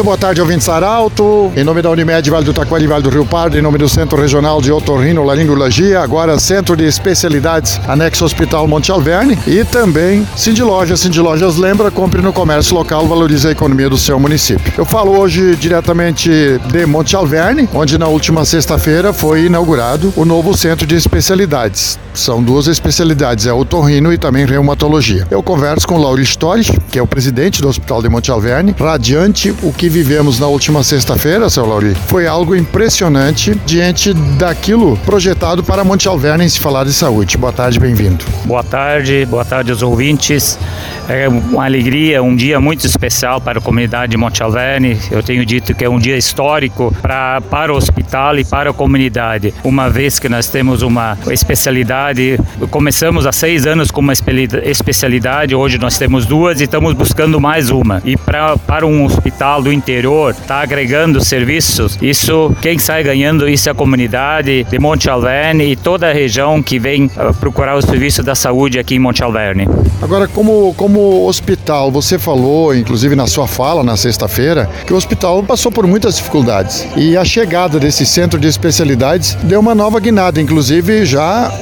Muito 0.00 0.06
boa 0.06 0.16
tarde, 0.16 0.40
ouvintes 0.40 0.66
Arauto. 0.66 1.52
Em 1.54 1.62
nome 1.62 1.82
da 1.82 1.90
Unimed 1.90 2.30
Vale 2.30 2.46
do 2.46 2.54
Taquari, 2.54 2.86
Vale 2.86 3.02
do 3.02 3.10
Rio 3.10 3.26
Pardo, 3.26 3.58
em 3.58 3.60
nome 3.60 3.76
do 3.76 3.86
Centro 3.86 4.18
Regional 4.18 4.58
de 4.58 4.72
Otorrino 4.72 5.22
Laringologia, 5.22 6.00
agora 6.00 6.40
Centro 6.40 6.74
de 6.74 6.84
Especialidades, 6.84 7.78
anexo 7.86 8.24
Hospital 8.24 8.66
Monte 8.66 8.90
Alverne 8.90 9.38
e 9.46 9.62
também 9.62 10.26
Cindy 10.34 10.62
Lojas. 10.62 11.00
Cindy 11.00 11.20
Lojas 11.20 11.58
lembra, 11.58 11.90
compre 11.90 12.22
no 12.22 12.32
comércio 12.32 12.74
local, 12.74 13.06
valorize 13.06 13.46
a 13.46 13.50
economia 13.50 13.90
do 13.90 13.98
seu 13.98 14.18
município. 14.18 14.72
Eu 14.78 14.86
falo 14.86 15.18
hoje 15.18 15.54
diretamente 15.54 16.30
de 16.72 16.86
Monte 16.86 17.14
Alverne, 17.14 17.68
onde 17.74 17.98
na 17.98 18.08
última 18.08 18.46
sexta-feira 18.46 19.12
foi 19.12 19.44
inaugurado 19.44 20.14
o 20.16 20.24
novo 20.24 20.56
Centro 20.56 20.86
de 20.86 20.94
Especialidades. 20.94 21.98
São 22.14 22.42
duas 22.42 22.66
especialidades, 22.68 23.46
é 23.46 23.52
otorrino 23.52 24.12
e 24.12 24.18
também 24.18 24.46
reumatologia. 24.46 25.26
Eu 25.30 25.42
converso 25.42 25.86
com 25.86 25.96
o 25.96 26.02
Lauri 26.02 26.22
Storch, 26.22 26.72
que 26.90 26.98
é 26.98 27.02
o 27.02 27.06
presidente 27.06 27.60
do 27.60 27.68
Hospital 27.68 28.00
de 28.00 28.08
Monte 28.08 28.30
Alverne, 28.30 28.74
radiante 28.78 29.54
o 29.62 29.72
que 29.72 29.89
vivemos 29.90 30.38
na 30.38 30.46
última 30.46 30.82
sexta-feira, 30.84 31.50
seu 31.50 31.66
Lauri, 31.66 31.94
foi 32.06 32.26
algo 32.26 32.54
impressionante 32.54 33.54
diante 33.66 34.14
daquilo 34.14 34.96
projetado 35.04 35.62
para 35.62 35.84
Monte 35.84 36.06
Alverne 36.08 36.44
em 36.44 36.48
se 36.48 36.60
falar 36.60 36.84
de 36.84 36.92
saúde. 36.92 37.36
Boa 37.36 37.52
tarde, 37.52 37.78
bem-vindo. 37.78 38.24
Boa 38.44 38.62
tarde, 38.62 39.26
boa 39.26 39.44
tarde 39.44 39.72
aos 39.72 39.82
ouvintes. 39.82 40.58
É 41.12 41.28
uma 41.28 41.64
alegria, 41.64 42.22
um 42.22 42.36
dia 42.36 42.60
muito 42.60 42.86
especial 42.86 43.40
para 43.40 43.58
a 43.58 43.60
comunidade 43.60 44.12
de 44.12 44.16
Monte 44.16 44.44
Alverne. 44.44 44.96
Eu 45.10 45.20
tenho 45.24 45.44
dito 45.44 45.74
que 45.74 45.84
é 45.84 45.90
um 45.90 45.98
dia 45.98 46.16
histórico 46.16 46.94
para, 47.02 47.40
para 47.40 47.72
o 47.72 47.76
hospital 47.76 48.38
e 48.38 48.44
para 48.44 48.70
a 48.70 48.72
comunidade, 48.72 49.52
uma 49.64 49.90
vez 49.90 50.20
que 50.20 50.28
nós 50.28 50.48
temos 50.48 50.82
uma 50.82 51.18
especialidade. 51.28 52.38
Começamos 52.70 53.26
há 53.26 53.32
seis 53.32 53.66
anos 53.66 53.90
com 53.90 54.00
uma 54.00 54.12
especialidade, 54.12 55.52
hoje 55.52 55.78
nós 55.78 55.98
temos 55.98 56.26
duas 56.26 56.60
e 56.60 56.64
estamos 56.64 56.94
buscando 56.94 57.40
mais 57.40 57.70
uma. 57.70 58.00
E 58.04 58.16
pra, 58.16 58.56
para 58.56 58.86
um 58.86 59.04
hospital 59.04 59.60
do 59.60 59.72
interior, 59.72 60.30
está 60.30 60.60
agregando 60.60 61.20
serviços, 61.24 61.98
isso, 62.00 62.54
quem 62.62 62.78
sai 62.78 63.02
ganhando 63.02 63.48
isso 63.48 63.68
é 63.68 63.72
a 63.72 63.74
comunidade 63.74 64.62
de 64.62 64.78
Monte 64.78 65.10
Alverne 65.10 65.72
e 65.72 65.74
toda 65.74 66.08
a 66.08 66.12
região 66.12 66.62
que 66.62 66.78
vem 66.78 67.06
uh, 67.06 67.34
procurar 67.40 67.74
o 67.74 67.82
serviço 67.82 68.22
da 68.22 68.36
saúde 68.36 68.78
aqui 68.78 68.94
em 68.94 69.00
Monte 69.00 69.24
Alverne. 69.24 69.66
Agora, 70.00 70.28
como, 70.28 70.72
como 70.74 70.99
hospital, 71.26 71.90
você 71.90 72.18
falou, 72.18 72.74
inclusive 72.74 73.14
na 73.16 73.26
sua 73.26 73.46
fala 73.46 73.82
na 73.82 73.96
sexta-feira, 73.96 74.68
que 74.86 74.92
o 74.92 74.96
hospital 74.96 75.42
passou 75.42 75.70
por 75.70 75.86
muitas 75.86 76.16
dificuldades. 76.16 76.86
E 76.96 77.16
a 77.16 77.24
chegada 77.24 77.78
desse 77.78 78.04
centro 78.06 78.38
de 78.38 78.48
especialidades 78.48 79.34
deu 79.42 79.60
uma 79.60 79.74
nova 79.74 80.00
guinada, 80.00 80.40
inclusive 80.40 81.04
já 81.04 81.52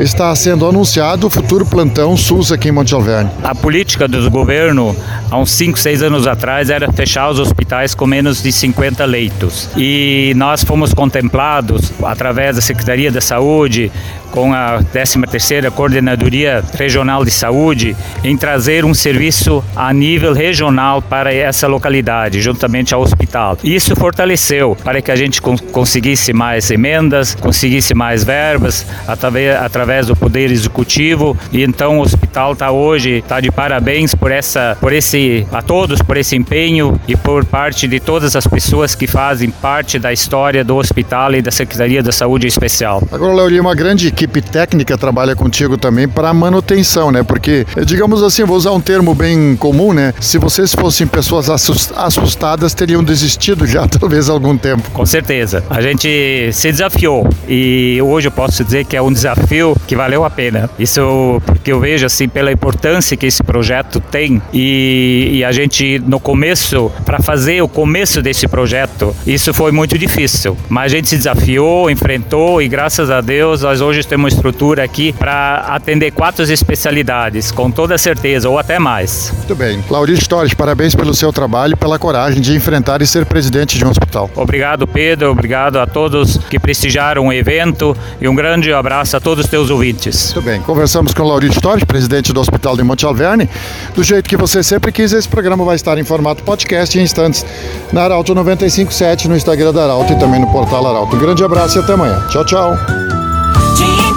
está 0.00 0.34
sendo 0.36 0.66
anunciado 0.66 1.26
o 1.26 1.30
futuro 1.30 1.66
plantão 1.66 2.16
SUS 2.16 2.52
aqui 2.52 2.68
em 2.68 2.72
Monte 2.72 2.94
Alverne. 2.94 3.30
A 3.42 3.54
política 3.54 4.06
do 4.06 4.30
governo, 4.30 4.94
há 5.30 5.36
uns 5.36 5.50
5, 5.50 5.78
6 5.78 6.02
anos 6.02 6.26
atrás, 6.26 6.70
era 6.70 6.92
fechar 6.92 7.28
os 7.28 7.40
hospitais 7.40 7.94
com 7.94 8.06
menos 8.06 8.42
de 8.42 8.52
50 8.52 9.04
leitos. 9.04 9.68
E 9.76 10.32
nós 10.36 10.62
fomos 10.62 10.94
contemplados, 10.94 11.92
através 12.02 12.56
da 12.56 12.62
Secretaria 12.62 13.10
da 13.10 13.20
Saúde, 13.20 13.90
com 14.30 14.52
a 14.52 14.80
13ª 14.94 15.70
Coordenadoria 15.70 16.62
Regional 16.74 17.24
de 17.24 17.30
Saúde 17.30 17.96
em 18.22 18.36
trazer 18.36 18.84
um 18.84 18.94
serviço 18.94 19.64
a 19.74 19.92
nível 19.92 20.32
regional 20.32 21.00
para 21.02 21.32
essa 21.32 21.66
localidade, 21.66 22.40
juntamente 22.40 22.94
ao 22.94 23.00
hospital. 23.00 23.58
Isso 23.62 23.94
fortaleceu 23.96 24.76
para 24.82 25.00
que 25.02 25.10
a 25.10 25.16
gente 25.16 25.40
conseguisse 25.40 26.32
mais 26.32 26.70
emendas, 26.70 27.34
conseguisse 27.34 27.94
mais 27.94 28.24
verbas 28.24 28.86
através, 29.06 29.56
através 29.56 30.06
do 30.06 30.16
Poder 30.16 30.50
Executivo 30.50 31.36
e 31.52 31.62
então 31.62 31.98
o 31.98 32.02
hospital 32.02 32.52
está 32.52 32.70
hoje 32.70 33.18
está 33.18 33.40
de 33.40 33.50
parabéns 33.50 34.14
por 34.14 34.30
essa 34.30 34.76
por 34.80 34.92
esse 34.92 35.46
a 35.52 35.62
todos 35.62 36.00
por 36.02 36.16
esse 36.16 36.36
empenho 36.36 37.00
e 37.06 37.16
por 37.16 37.44
parte 37.44 37.86
de 37.86 38.00
todas 38.00 38.36
as 38.36 38.46
pessoas 38.46 38.94
que 38.94 39.06
fazem 39.06 39.50
parte 39.50 39.98
da 39.98 40.12
história 40.12 40.64
do 40.64 40.76
hospital 40.76 41.34
e 41.34 41.42
da 41.42 41.50
Secretaria 41.50 42.02
da 42.02 42.12
Saúde 42.12 42.46
especial. 42.46 43.02
Agora, 43.10 43.34
Lauri, 43.34 43.60
uma 43.60 43.74
grande 43.74 44.10
equipe 44.18 44.42
técnica 44.42 44.98
trabalha 44.98 45.36
contigo 45.36 45.78
também 45.78 46.08
para 46.08 46.34
manutenção, 46.34 47.12
né? 47.12 47.22
Porque, 47.22 47.64
digamos 47.86 48.20
assim, 48.20 48.42
vou 48.44 48.56
usar 48.56 48.72
um 48.72 48.80
termo 48.80 49.14
bem 49.14 49.54
comum, 49.54 49.92
né? 49.92 50.12
Se 50.20 50.38
vocês 50.38 50.74
fossem 50.74 51.06
pessoas 51.06 51.48
assustadas, 51.48 52.74
teriam 52.74 53.04
desistido 53.04 53.64
já 53.64 53.86
talvez 53.88 54.28
há 54.28 54.32
algum 54.32 54.56
tempo. 54.58 54.90
Com 54.90 55.06
certeza. 55.06 55.62
A 55.70 55.80
gente 55.80 56.50
se 56.52 56.72
desafiou 56.72 57.28
e 57.46 58.00
hoje 58.02 58.26
eu 58.26 58.32
posso 58.32 58.64
dizer 58.64 58.86
que 58.86 58.96
é 58.96 59.02
um 59.02 59.12
desafio 59.12 59.76
que 59.86 59.94
valeu 59.94 60.24
a 60.24 60.30
pena. 60.30 60.68
Isso 60.78 61.40
porque 61.46 61.70
eu 61.70 61.78
vejo 61.78 62.04
assim 62.04 62.28
pela 62.28 62.50
importância 62.50 63.16
que 63.16 63.26
esse 63.26 63.42
projeto 63.42 64.00
tem 64.00 64.42
e, 64.52 65.28
e 65.34 65.44
a 65.44 65.52
gente 65.52 66.00
no 66.00 66.18
começo 66.18 66.90
para 67.04 67.20
fazer 67.20 67.62
o 67.62 67.68
começo 67.68 68.20
desse 68.20 68.48
projeto 68.48 69.14
isso 69.26 69.54
foi 69.54 69.70
muito 69.70 69.96
difícil, 69.96 70.56
mas 70.68 70.92
a 70.92 70.96
gente 70.96 71.08
se 71.08 71.16
desafiou, 71.16 71.90
enfrentou 71.90 72.60
e 72.60 72.68
graças 72.68 73.10
a 73.10 73.20
Deus 73.20 73.62
nós 73.62 73.80
hoje 73.80 74.07
temos 74.08 74.24
uma 74.24 74.28
estrutura 74.28 74.82
aqui 74.82 75.12
para 75.12 75.58
atender 75.68 76.10
quatro 76.10 76.42
especialidades, 76.42 77.50
com 77.50 77.70
toda 77.70 77.96
certeza, 77.98 78.48
ou 78.48 78.58
até 78.58 78.78
mais. 78.78 79.32
Muito 79.36 79.54
bem. 79.54 79.82
Laurito 79.88 80.28
Torres, 80.28 80.54
parabéns 80.54 80.94
pelo 80.94 81.14
seu 81.14 81.32
trabalho 81.32 81.72
e 81.72 81.76
pela 81.76 81.98
coragem 81.98 82.40
de 82.40 82.54
enfrentar 82.54 83.02
e 83.02 83.06
ser 83.06 83.26
presidente 83.26 83.76
de 83.76 83.84
um 83.84 83.90
hospital. 83.90 84.30
Obrigado, 84.34 84.86
Pedro. 84.86 85.30
Obrigado 85.30 85.78
a 85.78 85.86
todos 85.86 86.38
que 86.48 86.58
prestigiaram 86.58 87.26
o 87.26 87.32
evento 87.32 87.96
e 88.20 88.28
um 88.28 88.34
grande 88.34 88.72
abraço 88.72 89.16
a 89.16 89.20
todos 89.20 89.44
os 89.44 89.50
teus 89.50 89.70
ouvintes. 89.70 90.32
Muito 90.34 90.44
bem. 90.44 90.60
Conversamos 90.62 91.14
com 91.14 91.22
Laurito 91.22 91.60
Torres, 91.60 91.84
presidente 91.84 92.32
do 92.32 92.40
Hospital 92.40 92.76
de 92.76 92.82
Monte 92.82 93.04
Alverne. 93.04 93.48
Do 93.94 94.02
jeito 94.02 94.28
que 94.28 94.36
você 94.36 94.62
sempre 94.62 94.92
quis, 94.92 95.12
esse 95.12 95.28
programa 95.28 95.64
vai 95.64 95.76
estar 95.76 95.98
em 95.98 96.04
formato 96.04 96.42
podcast 96.42 96.98
em 96.98 97.02
instantes 97.02 97.44
na 97.92 98.02
Arauto 98.02 98.34
957, 98.34 99.28
no 99.28 99.36
Instagram 99.36 99.72
da 99.72 99.84
Arauto 99.84 100.12
e 100.12 100.18
também 100.18 100.40
no 100.40 100.50
portal 100.50 100.86
Arauto. 100.86 101.16
Um 101.16 101.18
grande 101.18 101.44
abraço 101.44 101.78
e 101.78 101.82
até 101.82 101.92
amanhã. 101.92 102.26
Tchau, 102.30 102.44
tchau 102.44 103.07